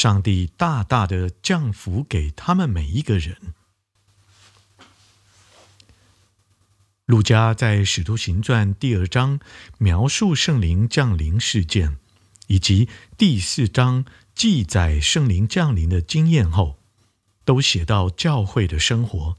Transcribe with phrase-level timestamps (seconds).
[0.00, 3.36] 上帝大大的降福给他们每一个人。
[7.04, 9.40] 路加在《使徒行传》第二章
[9.76, 11.98] 描述圣灵降临事件，
[12.46, 16.78] 以及第四章记载圣灵降临的经验后，
[17.44, 19.36] 都写到教会的生活。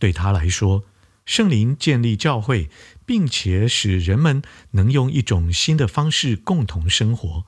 [0.00, 0.82] 对他来说，
[1.24, 2.68] 圣灵建立教会，
[3.06, 7.44] 并且使人们能用一种新的方式共同生活。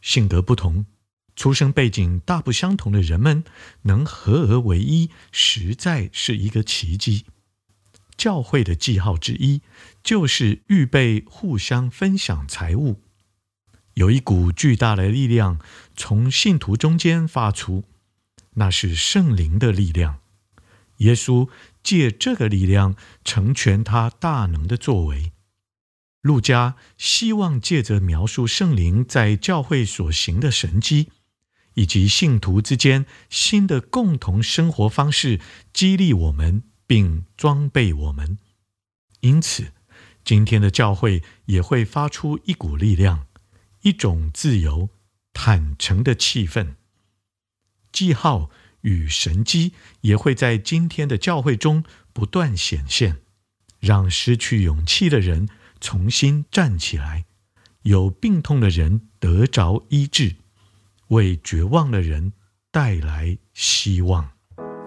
[0.00, 0.86] 性格不同、
[1.36, 3.44] 出生背景大不相同的人们
[3.82, 7.26] 能合而为一，实在是一个奇迹。
[8.16, 9.60] 教会的记号之一，
[10.02, 13.00] 就是预备互相分享财物。
[13.94, 15.60] 有一股巨大的力量
[15.96, 17.84] 从信徒中间发出，
[18.54, 20.20] 那是圣灵的力量。
[20.98, 21.48] 耶稣
[21.82, 22.94] 借这个力量
[23.24, 25.32] 成全他大能的作为。
[26.22, 31.10] 路加希望借着描述圣灵在教会所行的神迹，
[31.74, 35.40] 以及信徒之间新的共同生活方式，
[35.72, 36.64] 激励我们。
[36.86, 38.36] 并装备我们，
[39.20, 39.72] 因此，
[40.22, 43.26] 今天的教会也会发出一股力量，
[43.80, 44.90] 一种自由、
[45.32, 46.74] 坦诚的气氛。
[47.90, 48.50] 记号
[48.82, 53.22] 与神迹也会在今天的教会中不断显现，
[53.80, 55.48] 让失去勇气的人
[55.80, 57.24] 重新站起来，
[57.84, 60.36] 有病痛的人得着医治，
[61.14, 62.32] 为绝望的人
[62.70, 64.28] 带来希望。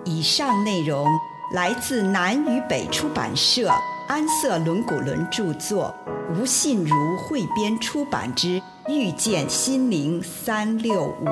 [0.06, 1.06] 以上内容。
[1.54, 3.70] 来自南与北出版社
[4.10, 5.96] 安瑟伦古伦著作，
[6.36, 11.26] 吴信如汇编出版之《遇见心灵三六五》。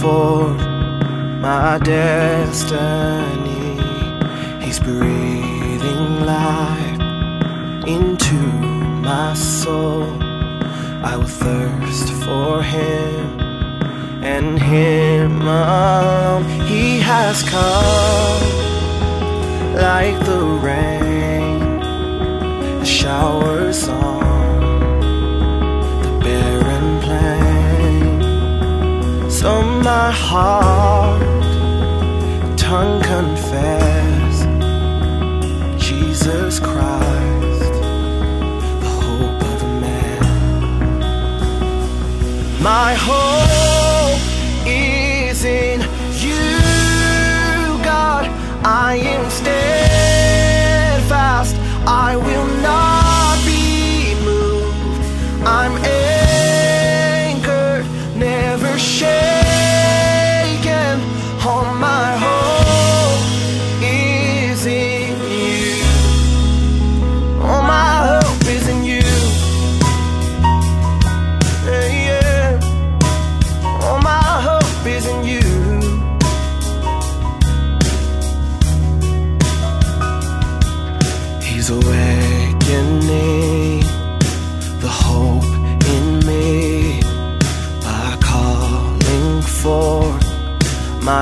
[0.00, 0.48] for
[1.42, 3.76] my destiny.
[4.64, 7.00] He's breathing life
[7.86, 8.40] into
[9.10, 10.04] my soul.
[11.02, 13.40] I will thirst for him
[14.22, 16.44] and him alone.
[16.66, 18.42] He has come
[19.74, 21.80] like the rain,
[22.78, 24.09] the showers on.
[32.56, 34.46] Tongue confess
[35.82, 37.72] Jesus Christ,
[38.82, 40.22] the hope of man.
[42.62, 43.49] My hope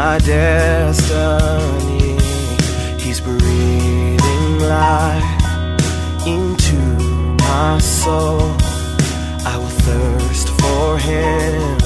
[0.08, 2.06] my destiny.
[2.98, 5.44] He's breathing life
[6.26, 6.80] into
[7.48, 8.40] my soul.
[9.52, 11.76] I will thirst for Him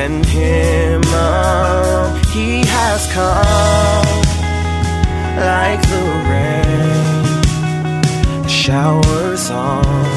[0.00, 2.20] and Him alone.
[2.36, 4.22] He has come
[5.50, 7.24] like the rain,
[8.46, 10.11] showers on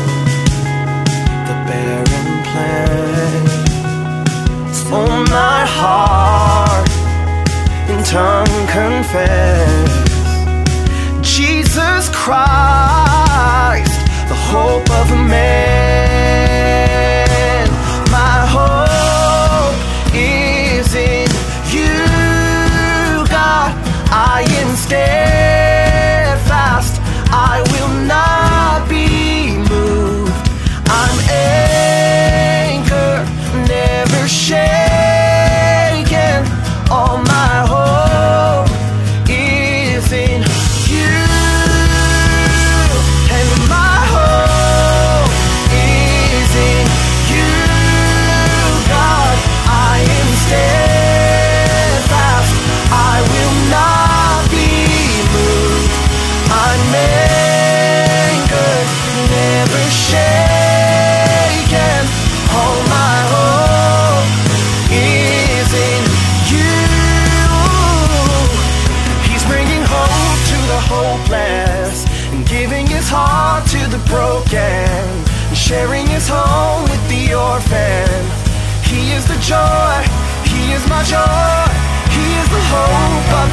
[12.26, 14.00] Christ,
[14.30, 16.15] the hope of man.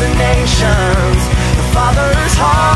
[0.03, 1.23] The nations.
[1.59, 2.72] The Father's heart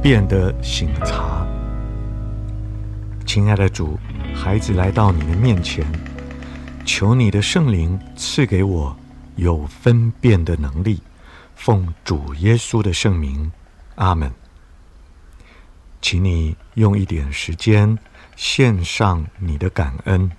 [0.00, 1.46] 分辨的省察。
[3.26, 3.98] 亲爱的主，
[4.34, 5.84] 孩子来到你的面前，
[6.86, 8.96] 求你的圣灵赐给我
[9.36, 11.02] 有分辨的能力，
[11.54, 13.52] 奉主耶稣的圣名，
[13.96, 14.32] 阿门。
[16.00, 17.98] 请你用一点时间
[18.36, 20.30] 献上你的感恩。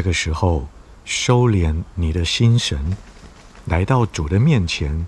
[0.00, 0.66] 这个时候，
[1.04, 2.96] 收敛你的心神，
[3.66, 5.06] 来到主的面前，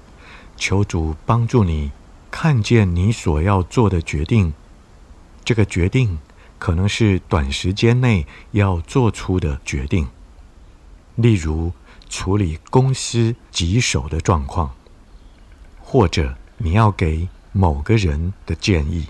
[0.55, 1.91] 求主帮助你
[2.31, 4.53] 看见你所要做的决定。
[5.47, 6.19] 这个决定
[6.59, 10.07] 可能是短时间内要做出的决定，
[11.15, 11.73] 例如
[12.11, 14.75] 处理公司棘手的状况，
[15.81, 19.07] 或者你要给某个人的建议，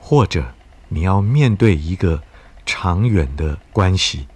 [0.00, 0.52] 或者
[0.88, 2.20] 你要面对一个
[2.66, 4.26] 长远的关系。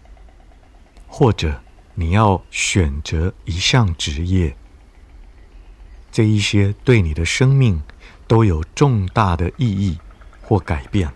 [1.15, 1.63] 或者
[1.95, 4.57] 你要选择一项职业，
[6.11, 7.83] 这一些对你的生命
[8.27, 10.01] 都有重大的意义
[10.41, 11.13] 或改变。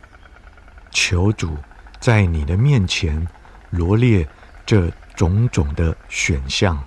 [0.91, 1.57] 求主
[1.99, 3.26] 在你的面前
[3.71, 4.29] 罗列
[4.67, 6.85] 这种种的选项，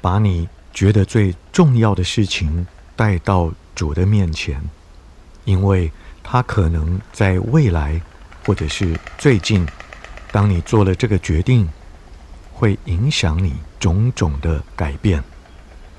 [0.00, 0.48] 把你。
[0.74, 2.66] 觉得最重要的事情
[2.96, 4.60] 带到主的面前，
[5.44, 5.90] 因为
[6.22, 8.00] 他可能在未来，
[8.44, 9.64] 或者是最近，
[10.32, 11.68] 当你做了这个决定，
[12.52, 15.22] 会影响你种种的改变。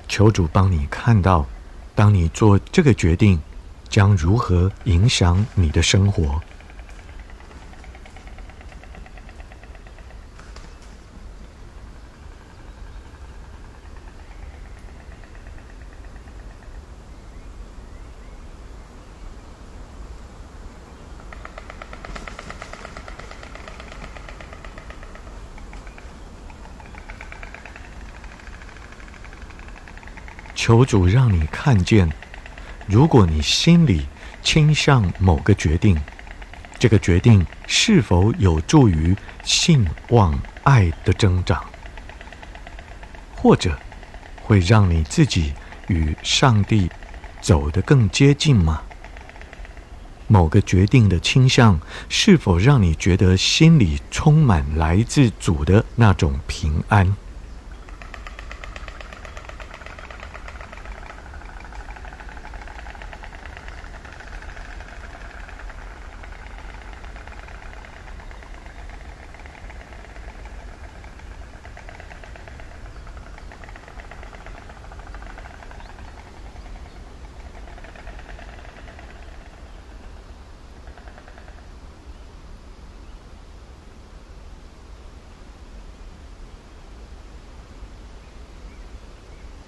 [0.06, 1.46] 求主帮你看到，
[1.94, 3.40] 当你做这个决定，
[3.88, 6.40] 将如何影响你的生活？
[30.66, 32.10] 求主让你看见，
[32.88, 34.04] 如果你心里
[34.42, 35.96] 倾向某个决定，
[36.76, 41.64] 这个决定是否有助于信望爱的增长，
[43.32, 43.78] 或者
[44.42, 45.52] 会让你自己
[45.86, 46.90] 与上帝
[47.40, 48.82] 走得更接近吗？
[50.26, 57.14] 某个决定的倾向是否让你觉得心里充满来自主的那种平安？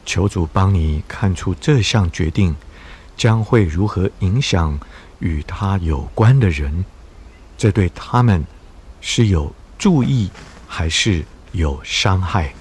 [0.09, 2.57] 求主帮你看出这项决定
[3.15, 4.81] 将会如何影响
[5.19, 6.83] 与他有关的人，
[7.59, 8.43] 这对他们
[9.03, 10.31] 是有助益
[10.67, 11.23] 还是
[11.53, 12.55] 有伤害？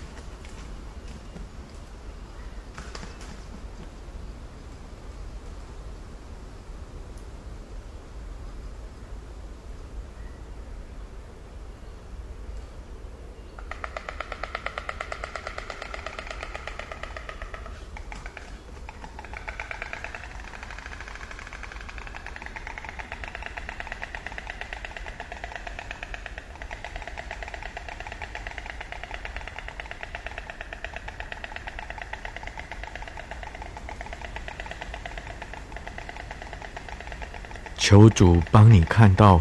[37.87, 39.39] 求主帮你看到，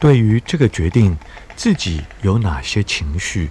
[0.00, 1.16] 对于这个决定，
[1.54, 3.50] 自己有哪些情绪，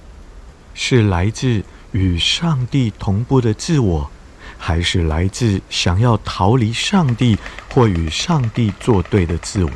[0.74, 4.12] 是来自与上帝同步的自我，
[4.58, 7.38] 还是来自想要逃离上帝
[7.70, 9.72] 或与上帝作对的自我？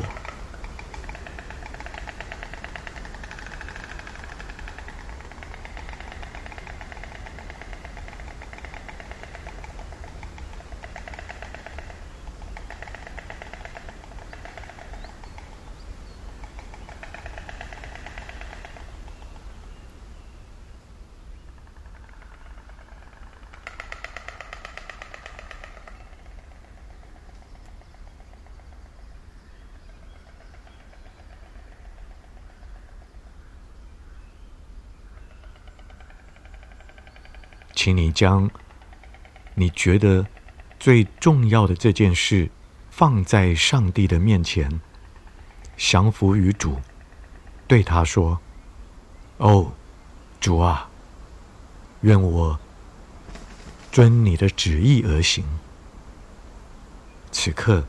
[37.78, 38.50] 请你将
[39.54, 40.26] 你觉得
[40.80, 42.50] 最重要的这件事
[42.90, 44.82] 放在上帝的面前，
[45.78, 46.82] 降服于主，
[47.68, 48.40] 对他说
[49.38, 49.74] ：“哦，
[50.40, 50.90] 主啊，
[52.02, 52.60] 愿我
[53.92, 55.46] 遵你的旨意而行。”
[57.32, 57.86] 此刻，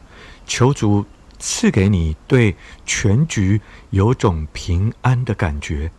[0.46, 1.06] 求主
[1.38, 2.54] 赐给你对
[2.84, 5.90] 全局有种平安的感觉，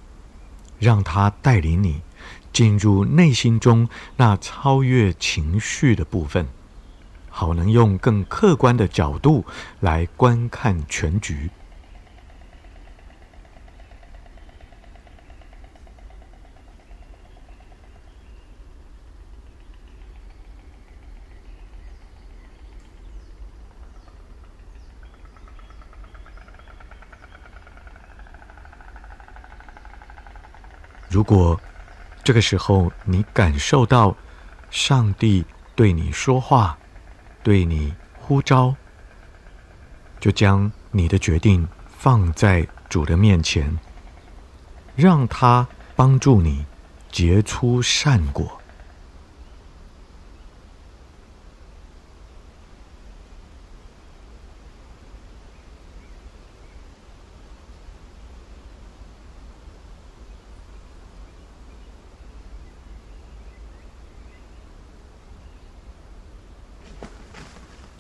[0.77, 2.03] 让他带领你。
[2.51, 3.87] 进入内心中
[4.17, 6.47] 那超越情绪的部分，
[7.29, 9.45] 好能用更客观的角度
[9.79, 11.49] 来观看全局。
[31.11, 31.59] 如果
[32.23, 34.15] 这个时候，你感受到
[34.69, 35.45] 上帝
[35.75, 36.77] 对你说话，
[37.41, 38.75] 对你呼召，
[40.19, 43.79] 就将你的决定放在主的面前，
[44.95, 46.65] 让他帮助你
[47.11, 48.58] 结出善果。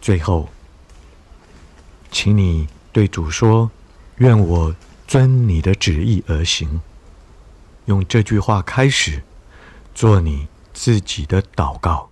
[0.09, 0.49] 最后，
[2.09, 3.69] 请你对主说
[4.17, 4.75] ：“愿我
[5.07, 6.81] 遵你的旨意而行。”
[7.85, 9.21] 用这句话开始
[9.93, 12.08] 做你自己的祷告。